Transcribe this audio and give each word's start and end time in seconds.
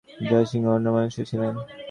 জয়সিংহ 0.29 0.67
অন্যমনস্ক 0.69 1.19
ছিলেন। 1.29 1.53